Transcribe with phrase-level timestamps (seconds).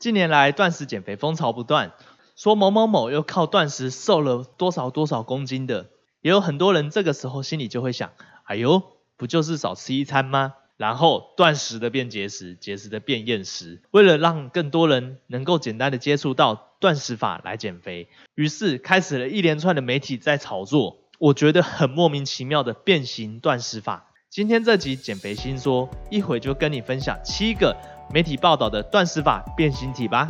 [0.00, 1.92] 近年来断食减肥风潮不断，
[2.34, 5.90] 说某某某又靠断食瘦了多少多少公斤的，
[6.22, 8.10] 也有很多人这个时候心里就会想：
[8.44, 8.82] 哎呦，
[9.18, 10.54] 不就是少吃一餐吗？
[10.78, 13.82] 然后断食的变节食，节食的变厌食。
[13.90, 24.06] 为了让更多人能够简单的接触到断食法来减肥，于是开始了一连串的媒体在炒作，我觉得很莫名其妙的变形断食法。
[24.30, 27.76] 今天这集减肥新说，一会就跟你分享七个
[28.12, 30.28] 媒体报道的断食法变形体吧。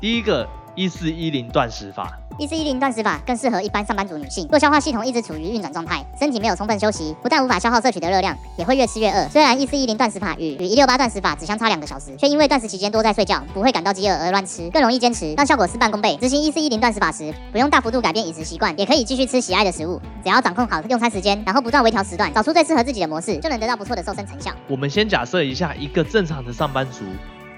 [0.00, 2.19] 第一个一四一零断食法。
[2.40, 4.48] 一四一零断食法更适合一般上班族女性。
[4.50, 9.28] 若消化系统一直处于运转状态，身体没有充分休息，不但无法消耗摄取的热量，也会越吃越饿。
[9.28, 16.16] 虽然一四一零断食法与与一六八断食法只相差两个小时，却因为断食期间多在睡觉，不会感到饥饿而乱吃，更容易坚持，让效果事半功倍。
[16.18, 24.50] 执行一四一零断食法时，不用大幅度改变饮食习惯，也可以继续吃喜爱的食物，只要掌控好用餐时间，然后不断微调时段，找出最适合自己的模式，就能得到不错的瘦身成效。
[24.66, 27.04] 我们先假设一下，一个正常的上班族，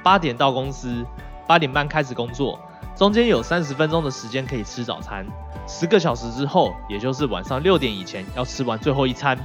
[0.03, 1.07] 八点到公司，
[1.47, 2.59] 八点半开始工作。
[2.97, 5.27] 中间有三十分钟的时间可以吃早餐，
[5.67, 9.37] 十个小时之后，也就是晚上六点以前要吃完最后一餐。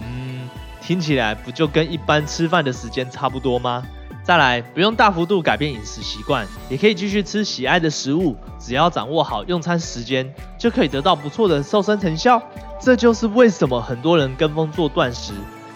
[0.00, 0.48] 嗯，
[0.80, 3.82] 听起来不就跟一般吃饭的时间差不多吗？
[4.24, 12.40] 再来，不用大幅度改变饮食习惯，也可以继续吃喜爱的食物，只要掌握好用餐时间，就可以得到不错的瘦身成效。
[12.80, 15.32] 这就是为什么很多人跟风做断食，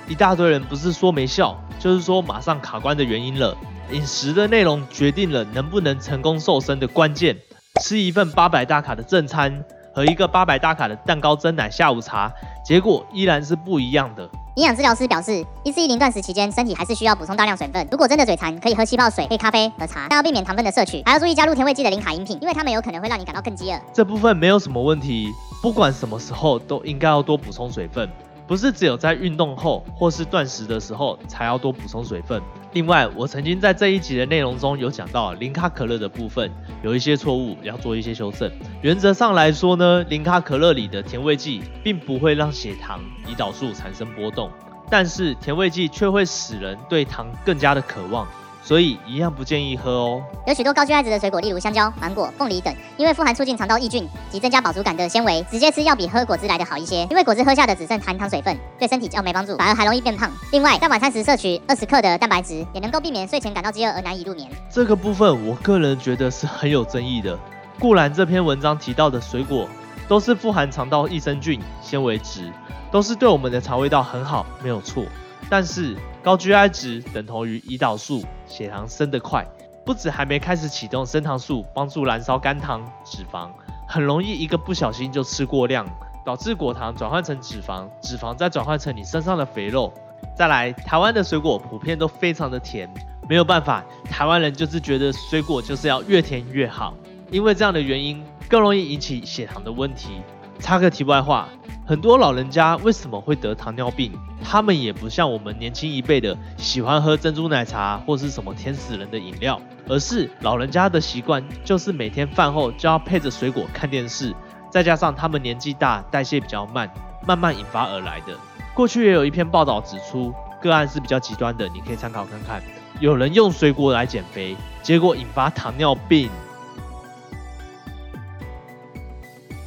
[0.06, 3.56] 一大堆人不是说没效，就是说马上卡关的原因了。
[3.92, 7.36] 饮食的内容决定了能不能成功瘦身的关键。
[7.82, 12.32] 吃一份八百大卡的正餐和一个八百大卡的蛋糕蒸奶下午茶，
[12.64, 14.28] 结果依然是不一样的。
[14.56, 17.86] 营养治疗师表示，一四一零断食期间，身体还是需要补充大量水分。
[17.90, 23.78] 如果真的嘴馋，可以喝气泡水、配咖啡和茶，但要避免糖分的摄取，还要注意加入甜味剂的零卡饮品，因为它们有可能会让你感到更饥饿。
[23.92, 25.30] 这部分没有什么问题，
[25.62, 28.08] 不管什么时候都应该要多补充水分。
[28.46, 32.40] 不是只有在运动后或是断食的时候才要多补充水分。
[32.72, 36.50] 另外，我曾经在这一集的内容中有讲到零卡可乐的部分，
[36.82, 38.50] 有一些错误要做一些修正。
[38.82, 44.50] 原则上来说呢，零卡可乐里的甜味剂并不会让血糖、胰岛素产生波动，
[44.90, 48.28] 但是甜味剂却会使人对糖更加的渴望。
[48.66, 50.20] 所以一样不建议喝哦。
[50.44, 57.02] 有许多高 GI 值的水果，例如香蕉、芒果、凤梨等，因为富含促进肠道抑菌及增加饱足感的纤维，直接吃要比喝果汁来的好一些。
[57.08, 60.28] 因为果汁喝下的只剩含糖水分，对身体较没帮助，反而还容易变胖。
[60.50, 64.50] 另外，在晚餐时摄取二十克的蛋白质，也能够避免睡前感到饥饿而难以入眠。
[64.68, 67.38] 这个部分，我个人觉得是很有争议的。
[67.78, 69.68] 固然这篇文章提到的水果
[70.08, 72.50] 都是富含肠道益生菌、纤维质，
[72.90, 75.04] 都是对我们的肠胃道很好，没有错。
[75.48, 79.46] 但是高 GI 值等同于胰岛素，血糖升得快，
[79.84, 83.48] 不止还没开始启动升糖素，帮助燃烧肝糖脂肪，
[83.86, 85.86] 很容易一个不小心就吃过量，
[86.24, 89.92] 导致果糖转换成脂肪，脂肪再转换成你身上的肥肉。
[90.36, 92.92] 再来，台湾的水果普遍都非常的甜，
[93.28, 96.92] 没有办法，台湾人就是觉得水果就是要越甜越好，
[97.30, 100.20] 因为这样的原因更容易引起血糖的问题。
[100.58, 101.48] 插个题外话。
[101.86, 104.10] 很多老人家为什么会得糖尿病？
[104.42, 114.34] 他们也不像我们年轻一辈的喜欢喝珍珠奶茶或是什么甜死人的饮料，而是老人家的习惯就是每天饭后就要配着水果看电视，
[114.68, 116.90] 再加上他们年纪大，代谢比较慢，
[117.24, 118.34] 慢慢引发而来的。
[118.74, 122.60] 过去也有一篇报道指出，个案是比较极端的，你可以参考看看。
[122.98, 126.28] 有人用水果来减肥，结果引发糖尿病。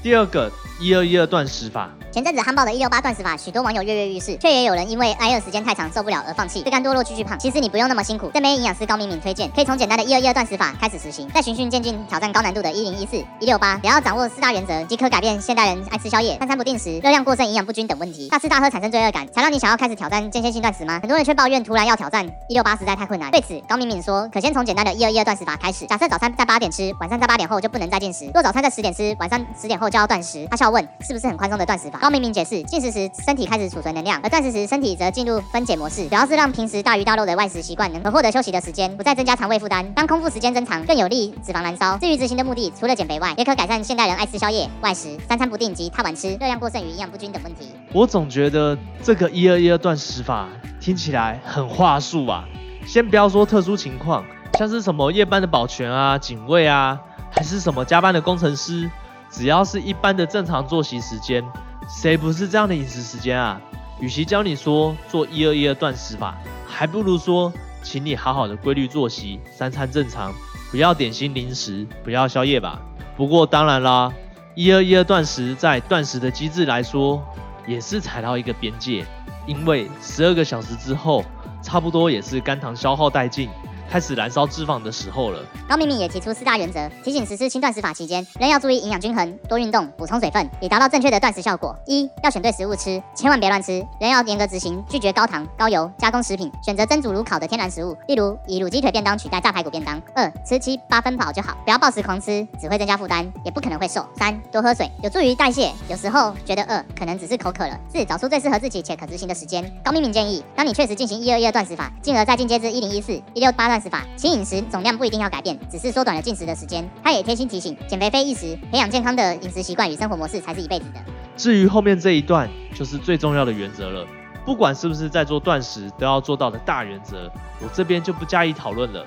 [0.03, 1.93] 第二个一二一二断食法。
[2.11, 7.37] 前阵子憨爆的一六八断食法，许多网友跃跃欲试，却也有人因为挨饿时间太长受不了而放弃，对肝堕落继续胖。
[7.37, 18.27] 其实你不用那么辛苦，这边营养师高敏敏推荐，可以从简单的一二一二断食法开始实行，再循序渐进挑战高难度的一零一四一六八，只要掌握四大原则，即可改变现代人爱吃宵夜、三餐不定时、热量过剩、营养不均等问题。
[18.29, 20.99] 大吃大喝产生罪恶感，才让你想要开始挑战间歇性断食吗？
[21.01, 23.29] 很多人却抱怨突然要挑战一六八实在太困难。
[23.29, 25.85] 对此，高敏敏说，可先从简单的一二一二断食法开始。
[25.85, 28.31] 假设早餐在八点吃，晚上在八点后就不能再进食。
[28.33, 30.47] 若早餐在十点吃，晚上十点后就要断食。
[30.49, 31.98] 他笑问，是不是很宽松的断食法？
[31.99, 32.63] 高敏敏解释。
[32.63, 39.93] 进食时，身体开始储存能量；而断食时，身体则进入分解模式，主要是让平时大鱼大肉的外食习惯能够获得休息的时间，不再增加肠胃负担。
[39.93, 41.97] 当空腹时间增长，更有利脂肪燃烧。
[41.97, 47.67] 至于执行的目的，除了减肥外，也可改善现代人爱吃宵夜、外食、三餐不定及太晚吃、热量过剩与营养不均等问题。
[47.91, 50.47] 我总觉得这个一二一二断食法
[50.79, 52.45] 听起来很话术啊！
[52.87, 54.23] 先不要说特殊情况，
[54.57, 56.97] 像是什么夜班的保全啊、警卫啊，
[57.29, 58.89] 还是什么加班的工程师，
[59.29, 61.43] 只要是一般的正常作息时间。
[61.89, 63.59] 谁不是这样的饮食时间啊？
[63.99, 66.37] 与其教你说做一二一二断食法，
[66.67, 67.51] 还不如说，
[67.81, 70.31] 请你好好的规律作息，三餐正常，
[70.69, 72.79] 不要点心零食，不要宵夜吧。
[73.17, 74.13] 不过当然啦，
[74.55, 77.21] 一二一二断食在断食的机制来说，
[77.67, 79.03] 也是踩到一个边界，
[79.47, 81.25] 因为十二个小时之后，
[81.61, 83.49] 差不多也是肝糖消耗殆尽。
[83.89, 85.39] 开始燃烧脂肪的时候了。
[85.67, 91.75] 高明明也提出四大原则，提醒实施轻断食法期间，仍要注意营养均衡，多运动，补充水分，以达到正确的断食效果。
[91.87, 99.99] 一要选对食物吃，千万别乱吃，仍要严格执行，拒绝高糖、高油、加工食品，选择蒸煮、卤烤的天然食物，例如以卤鸡腿便当取代炸排骨便当。
[100.13, 104.05] 二吃七八分饱就好，不要暴食狂吃，只会增加负担，也不可能会瘦。
[104.15, 107.75] 三多喝水，有助于代谢，有时候觉得饿，可能只是口渴了。
[107.91, 109.63] 四找出最适合自己且可执行的时间。
[109.83, 113.78] 高明明建议，当你确实进行一二一二断食法，进而再进阶至一零一四一六八断。
[113.79, 116.87] 食法，其饮食总量不一定要改变，只是缩短了进食的时间。
[117.03, 120.99] 他也贴心提醒，减肥非一时，培养健康的饮食习惯与生活模式才是一辈子的。
[121.37, 124.05] 至于后面这一段，就是最重要的原则了。
[124.45, 127.31] 不管是不是在做断食，都要做到的大原则，
[127.61, 129.05] 我这边就不加以讨论了。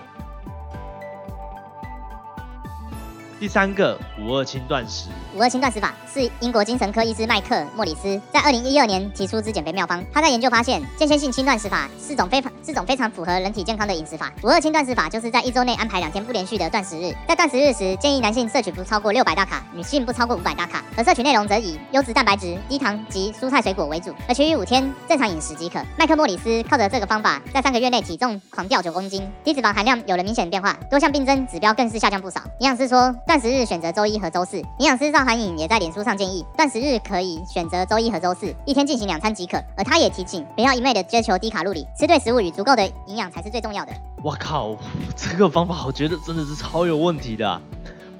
[3.43, 10.01] 第三个五二轻断食，五二轻断食法是英国精神科医师麦克莫里斯在二零一二年提出之减肥妙方。
[10.13, 14.33] 他在研究发现，间歇性轻断食法是种非常是种非常符合人体健康的饮食法。
[14.45, 25.85] 五二轻断食法就是在一周内安排两天不连续的断食日，在断食日时，建议男性摄取不超过六百大卡，女性不超过五百大卡，而摄取内容则以优质蛋白质、低糖及蔬菜水果为主，而其余五天正常饮食即可。
[25.99, 32.41] 麦克莫里斯靠着这个方法，在三个月内体重狂掉九公斤，低脂肪含量有了明显变化，多项病征指标更是下降不少。
[32.61, 33.13] 营养师说。
[33.33, 39.57] 断食日选择周一和周四，营养师赵涵颖也在脸书上建议，断食日可以选择周一和周四，一天进行两餐即可。
[39.75, 43.93] 而他也提醒，不要一昧的追求低卡路里，吃对食物与足够的营养才是最重要的。
[44.23, 44.77] 我靠，
[45.17, 47.59] 这个方法我觉得真的是超有问题的。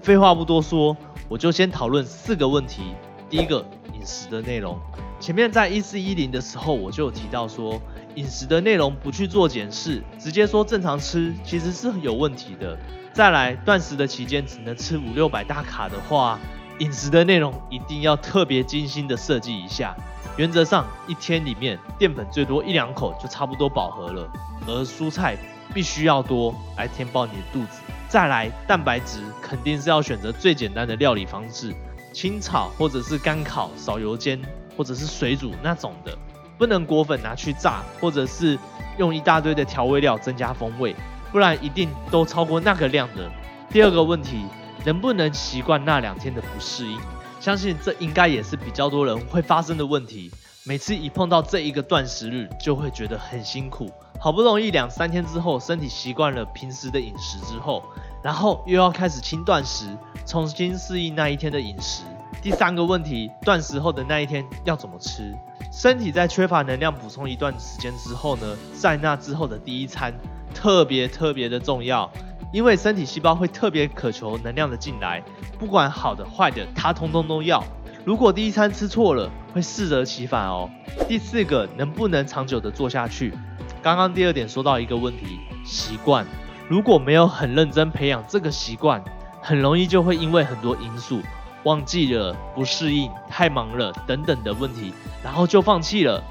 [0.01, 0.97] 废话不多说，
[1.29, 2.95] 我就先讨论四个问题。
[3.29, 3.63] 第一个，
[3.93, 4.79] 饮食的内容。
[5.23, 7.81] 前面在一四一零的时候，我就有提到说，
[8.17, 12.77] 饮食的内容不去做检视，直接说正常吃，其实是有问题的。
[13.13, 16.41] 再来断食的期间只能吃五六百大卡的话，
[16.81, 19.95] 饮食的内容一定要特别精心的设计一下。
[20.37, 24.29] 原则上一天里面淀粉最多一两口就差不多饱和了，
[24.67, 25.37] 而蔬菜
[25.73, 27.81] 必须要多来填饱你的肚子。
[28.09, 31.73] 再来蛋白质肯定是要选择最简单的料理方式，
[32.13, 34.43] 清炒或者是干烤、少油煎
[34.77, 36.17] 或者是水煮那种的，
[36.59, 38.59] 不能裹粉拿去炸，或者是
[38.99, 40.95] 用一大堆的调味料增加风味。
[41.31, 43.31] 不然一定都超过那个量的。
[43.71, 44.45] 第二个问题，
[44.85, 47.01] 能不能习惯那两天的不适应？
[47.41, 50.31] 相信这应该也是比较多人会发生的问题。
[50.65, 53.91] 每次一碰到这一个断食日，就会觉得很辛苦。
[54.21, 57.83] 好不容易两三天之后，身体习惯了平时的饮食之后，
[58.23, 59.87] 然后又要开始轻断食，
[60.25, 62.05] 重新适应那一天的饮食。
[62.41, 65.35] 第三个问题，断食后的那一天要怎么吃？
[65.71, 70.13] 身体在缺乏能量补充一段时间之后呢，在那之后的第一餐。
[70.55, 72.11] 特别特别的重要，
[72.53, 75.23] 因为身体细胞会特别渴求能量的进来，
[75.59, 77.65] 不管好的坏的，它通通都要。
[78.05, 80.69] 如果第一餐吃错了，会适得其反哦。
[81.09, 83.33] 第四个，能不能长久的做下去？
[83.81, 86.27] 刚刚第二点说到一个问题，习惯，
[86.69, 89.03] 如果没有很认真培养这个习惯，
[89.41, 91.23] 很容易就会因为很多因素
[91.65, 94.93] 忘记了、不适应、太忙了等等的问题，
[95.23, 96.23] 然后就放弃了。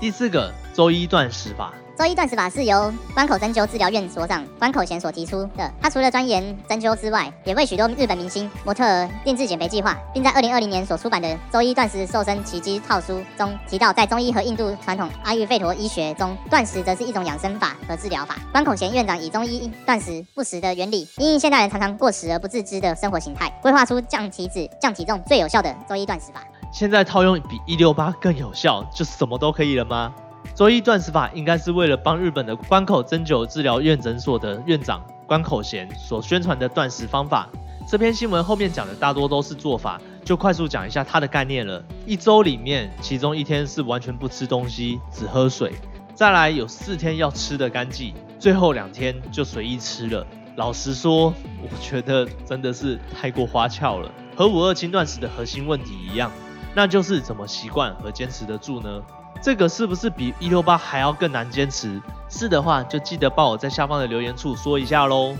[0.00, 1.72] 第四个，周一断食法。
[1.98, 5.70] 周一断食法是由关口针灸治疗院所长关口贤所提出的。
[5.80, 18.36] 他除了钻研针灸之外，也为许多日本明星、模特儿定制减肥计划，并在二零二零年所出版的《周一断食瘦身奇迹套书》中提到，在中医和印度传统阿育吠陀医学中，断食则是一种养生法和治疗法。
[18.50, 26.42] 关口贤院长以中医断食不食的原理，因应现代人常常过食而不自知的生活形态，规划出降体脂、降体重最有效的周一断食法。
[26.72, 30.12] 现在套用比一六八更有效，就什么都可以了吗？
[30.54, 37.48] 周一断食法应该是为了帮日本的关口针灸治疗院诊所的院长关口贤所宣传的断食方法。
[37.88, 41.82] 这篇新闻后面讲的大多都是做法，就快速讲一下它的概念了。
[42.06, 45.70] 一周里面，其中一天是完全不吃东西，只喝水；
[46.14, 50.24] 再来有四天要吃的干净，最后两天就随意吃了。
[50.56, 56.30] 老实说，我觉得真的是太过花俏了，和五二轻断食的核心问题一样。
[56.74, 59.02] 那就是怎么习惯和坚持得住呢？
[59.42, 62.00] 这个是不是比一六八还要更难坚持？
[62.28, 65.36] 是的话，就记得帮我在下方的留言处说一下喽。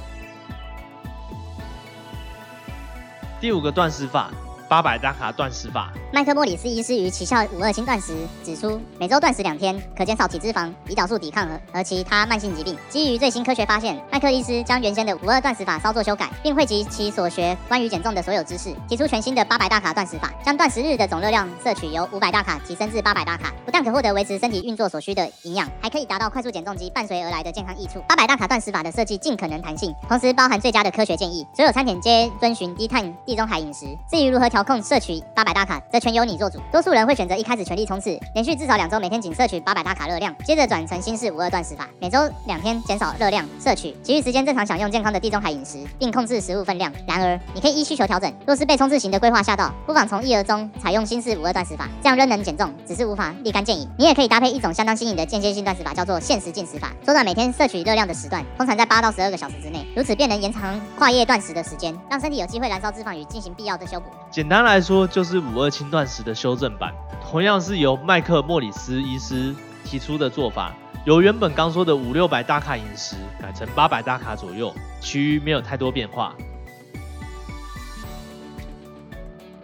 [3.41, 4.31] 第五个断食法。
[4.73, 5.93] 八百大卡断食法。
[6.11, 12.75] 麦克莫里斯医师于奇效五二星断食指出，每周断食两天，可减少体脂肪、胰岛素抵抗和和其他慢性疾病。
[12.89, 28.03] 基于最新科学发现，麦克医师将原先的五二断食法稍作修改，并汇集其所学关于减重的所有知识，提出全新的八百大卡断食法，将断食日的总热量摄取由五百大卡提升至八百大卡，不但可获得维持身体运作所需的营养，还可以达到快速减重及伴随而来的健康益处。
[28.09, 33.85] 八百大卡断食法的设计尽可能弹性，同时包含最佳的科学建议，所有餐点皆遵循低碳地中海饮食。
[34.11, 36.61] 至于如何调调控摄取八百大卡，则全由你做主。
[36.71, 46.93] 多数人会选择一开始全力冲刺，连续至少两周每天仅摄取八百大卡热量，接着转成新式五二断食法，每周两天减少热量摄取，其余时间正常享用健康的地中海饮食，并控制食物分量。
[47.09, 48.33] 然而，你可以依需求调整。
[48.47, 53.91] 若是被冲刺型的规划吓到，不妨从一而终，采用新式五二断食法，这样仍能减重，只是无法立竿见影。
[53.99, 64.07] 你也可以搭配一种相当新颖的间歇性断食法，叫做限时进食法，缩短每天摄取热量的时段，通常在八到十二个小时之内，如此便能延长跨夜断食的时间，让身体有机会燃烧脂肪与进行必要的修补。
[64.53, 66.93] 简单来说，就是五二轻断食的修正版，
[67.23, 70.75] 同样是由麦克莫里斯医师提出的做法，
[71.07, 76.35] 由原本刚说的五六百大卡饮食改成八百大卡左右，其余没有太多变化。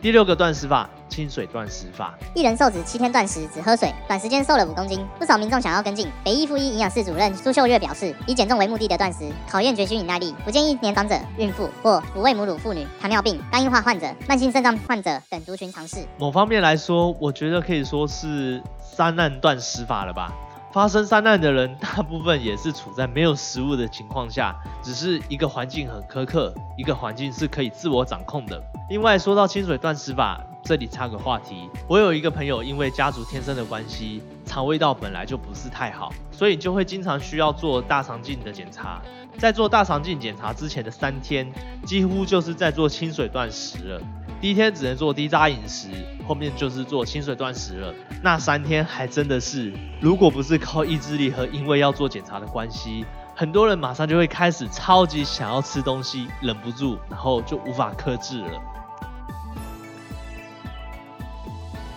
[0.00, 0.88] 第六个断食法。
[1.18, 5.04] 清水断食法，一人瘦子七天断食，只喝水，短时间瘦了五公斤。
[5.18, 6.06] 不少民众想要跟进。
[6.22, 16.06] 北医附一营养室主任苏秀月表示，以减重为目的的断食，考验决心与耐力，不建议年长者、孕妇或哺喂母乳妇女、糖尿病、肝硬化患者、慢性肾脏患者等族群尝试。
[16.20, 20.32] 某方面来说，我觉得可以说是三难断食法了吧。
[20.70, 28.62] 发生三难的人，大部分也是处在没有食物的情况下，只是一个环境很苛刻，一个环境是可以自我掌控的。
[28.88, 30.40] 另外，说到清水断食法。
[30.62, 39.00] 这里插个话题，我有一个朋友，因为家族天生的关系，肠胃道本来就不是太好，所以就会经常需要做大肠镜的检查。
[39.38, 41.50] 在做大肠镜检查之前的三天，
[41.86, 44.02] 几乎就是在做清水断食了。
[44.40, 45.88] 第一天只能做低渣饮食，
[46.26, 47.94] 后面就是做清水断食了。
[48.22, 58.60] 那三天还真的是，如果不是靠意志力和因为要做检查的关系，很多人马上就会开始超级想要吃东西，忍不住，然后就无法克制了。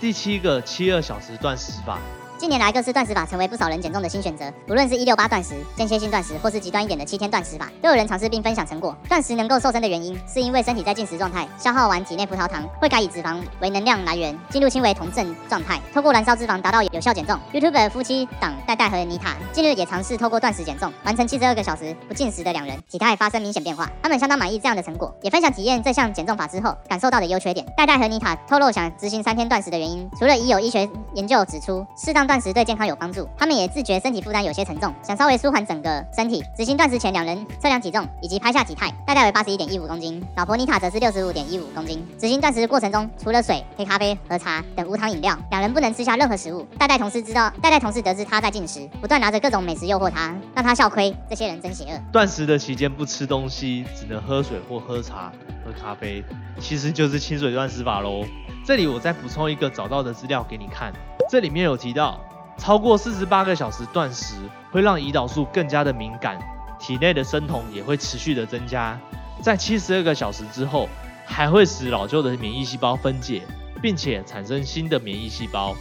[0.02, 2.00] 第七个七二小时断食法。
[2.42, 4.52] 近年来，各式断食法成为不少人减重的新选择。
[4.68, 8.98] 无论是一六八断食、间歇性断食，或是极端一点的七天断食法，都有人尝试并分享成果。
[9.08, 17.38] 断食能够瘦身的原因，是因为身体在进食状态消耗完体内葡萄糖，会改以脂肪为能量来源，进入轻微酮症状态，透过燃烧脂肪达到有效减重。
[17.54, 23.88] YouTube 夫妻档戴戴和妮塔近日也尝试透过断食减重，完成七十二个小时不进食的两人，体态发生明显变化。
[24.02, 27.64] 他们相当满意这样的成果，也分享体验这项减重法之后感受到的优缺点。
[27.78, 33.28] 戴戴和妮塔透露想执行三天断食的原因，除了已有医学研究指出适当断食对健康有帮助。
[33.38, 36.42] 他们也自觉身体负担有些沉重，想稍微舒缓整个身体。
[36.56, 40.26] 执行断食前，两人测量体重以及拍下体态，大概为八十一点一五公斤。
[40.38, 42.02] 老婆妮塔则是六十五点一五公斤。
[42.18, 46.66] 执行断食的过程中，除了水、黑咖啡和茶等无糖饮料，两人不能吃下任何食物。
[46.80, 51.14] 代代同事知道，代代同事得知他在进食，不断拿着各种美食诱惑他，让他笑亏。
[51.30, 52.00] 这些人真邪恶。
[52.14, 55.34] 断食的期间不吃东西，只能喝水或喝茶、
[55.66, 56.24] 喝咖啡，
[56.62, 58.24] 其实就是清水断食法喽。
[58.64, 60.94] 这里我再补充一个找到的资料给你看，
[61.30, 62.20] 这里面有提到。
[62.58, 64.36] 超过四十八个小时断食
[64.72, 66.38] 会让胰岛素更加的敏感，
[66.80, 69.00] 体内的生酮也会持续的增加。
[69.42, 70.88] 在七十二个小时之后，
[71.26, 73.42] 还会使老旧的免疫细胞分解，
[73.82, 75.76] 并且产生新的免疫细胞。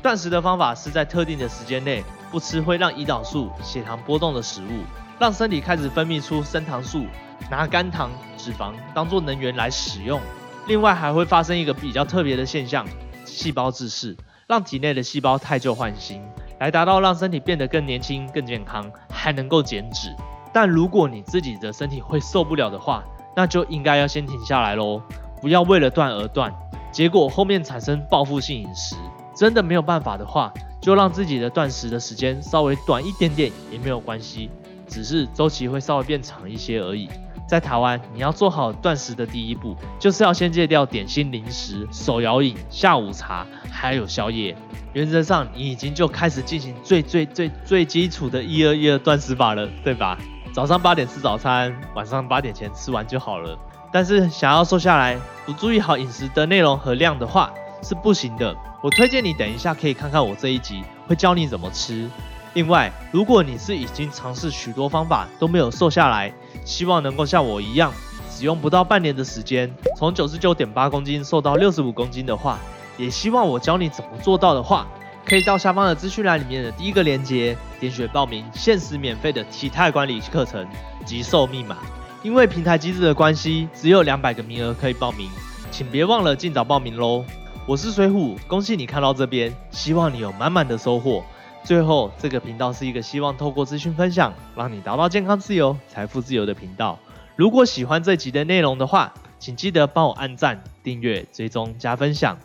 [0.00, 4.84] 断食的方法是在特定的时间内不吃会让胰岛素、血糖波动的食物，
[5.18, 7.04] 让身体开始分泌出升糖素，
[7.50, 10.20] 拿肝糖、脂肪当做能源来使用。
[10.66, 12.86] 另外还会发生一个比较特别的现象。
[13.24, 16.22] 细胞自噬，让体内的细胞太旧换新，
[16.60, 20.14] 来达到让身体变得更年轻、更健康，还能够减脂。
[20.52, 23.02] 但如果你自己的身体会受不了的话，
[23.34, 25.02] 那就应该要先停下来喽，
[25.40, 26.54] 不要为了断而断，
[26.92, 28.94] 结果后面产生报复性饮食。
[29.34, 34.48] 真的没有办法的话，就让自己的断食的时间稍微短一点点也没有关系，
[34.86, 37.08] 只是周期会稍微变长一些而已。
[37.46, 44.56] 在台湾，你要做好断食的第一步，就是要先戒掉点心、零食、手摇饮、下午茶，还有宵夜。
[44.92, 50.16] 原则上，你已经就开始进行最最最最基础的一二一二断食法了，对吧？
[50.52, 53.58] 早上八点吃早餐，晚上八点前吃完就好了。
[53.92, 58.56] 但是想要瘦下来，不注意好饮食的内容和量的话，是不行的。
[58.82, 62.08] 我推荐你等一下可以看看我这一集，会教你怎么吃。
[62.54, 66.32] 另外，如果你是已经尝试许多方法都没有瘦下来，
[66.64, 67.92] 希望能够像我一样，
[68.30, 72.58] 只用不到半年的时间，从九十九点八公斤瘦到六十五公斤的话，
[72.96, 74.86] 也希望我教你怎么做到的话，
[75.26, 80.64] 可以到下方的资讯栏里面的第一个链接，点选报名限时免费的体态管理课程
[81.04, 81.78] 极瘦密码。
[82.22, 85.28] 因为平台机制的关系，只有两百个名额可以报名，
[85.72, 87.24] 请别忘了尽早报名喽。
[87.66, 91.24] 我是水虎，恭喜你看到这边，希望你有满满的收获。
[91.64, 96.98] 最后，这个频道是一个希望透过资讯分享，让你达到健康自由、财富自由的频道。
[97.36, 102.38] 如果喜欢这集的内容的话，请记得帮我按赞、订阅、追踪、加分享。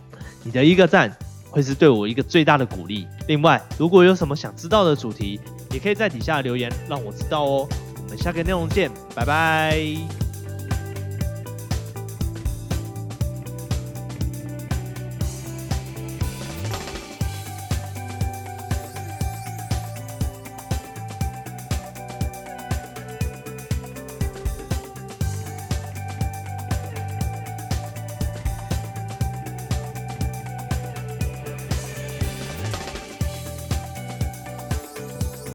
[0.43, 1.13] 你的一个赞
[1.49, 3.05] 会是对我一个最大的鼓励。
[3.27, 5.39] 另外，如果有什么想知道的主题，
[5.71, 7.67] 也可以在底下留言让我知道哦。
[8.01, 10.28] 我们下个内容见，拜拜。